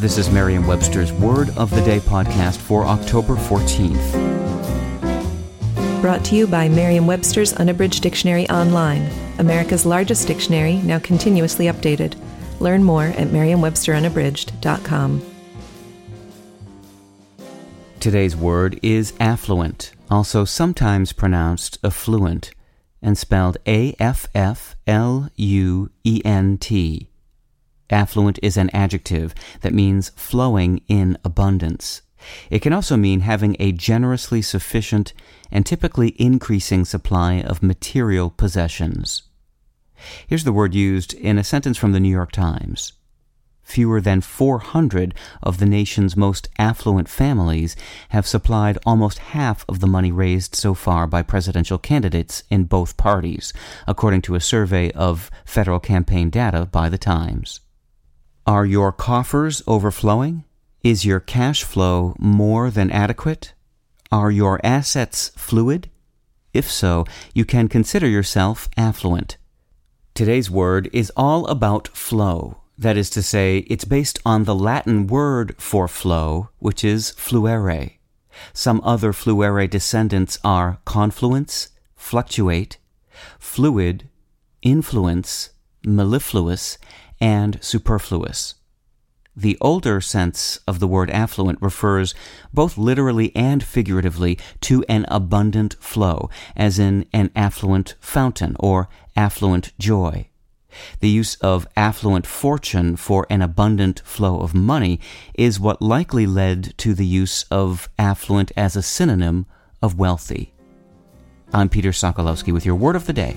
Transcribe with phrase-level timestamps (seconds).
[0.00, 4.00] This is Merriam-Webster's Word of the Day podcast for October 14th.
[6.00, 12.14] Brought to you by Merriam-Webster's Unabridged Dictionary Online, America's largest dictionary, now continuously updated.
[12.60, 15.22] Learn more at merriam-websterunabridged.com.
[18.00, 22.52] Today's word is affluent, also sometimes pronounced affluent,
[23.02, 27.09] and spelled A F F L U E N T.
[27.90, 32.02] Affluent is an adjective that means flowing in abundance.
[32.50, 35.12] It can also mean having a generously sufficient
[35.50, 39.22] and typically increasing supply of material possessions.
[40.26, 42.94] Here's the word used in a sentence from the New York Times.
[43.62, 47.76] Fewer than 400 of the nation's most affluent families
[48.08, 52.96] have supplied almost half of the money raised so far by presidential candidates in both
[52.96, 53.52] parties,
[53.86, 57.60] according to a survey of federal campaign data by the Times.
[58.50, 60.42] Are your coffers overflowing?
[60.82, 63.54] Is your cash flow more than adequate?
[64.10, 65.88] Are your assets fluid?
[66.52, 69.36] If so, you can consider yourself affluent.
[70.14, 72.62] Today's word is all about flow.
[72.76, 77.98] That is to say, it's based on the Latin word for flow, which is fluere.
[78.52, 82.78] Some other fluere descendants are confluence, fluctuate,
[83.38, 84.08] fluid,
[84.60, 85.50] influence,
[85.84, 86.78] mellifluous,
[87.20, 88.54] and superfluous.
[89.36, 92.14] The older sense of the word affluent refers
[92.52, 99.72] both literally and figuratively to an abundant flow, as in an affluent fountain or affluent
[99.78, 100.28] joy.
[101.00, 105.00] The use of affluent fortune for an abundant flow of money
[105.34, 109.46] is what likely led to the use of affluent as a synonym
[109.82, 110.52] of wealthy.
[111.52, 113.36] I'm Peter Sokolowski with your word of the day.